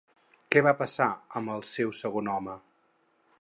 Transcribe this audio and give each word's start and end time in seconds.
Què 0.53 0.63
va 0.67 0.71
passar 0.79 1.07
amb 1.41 1.53
el 1.57 1.61
seu 1.73 1.93
segon 1.99 2.33
home? 2.37 2.57